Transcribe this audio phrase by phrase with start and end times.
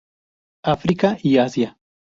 [0.65, 1.77] África y Asia.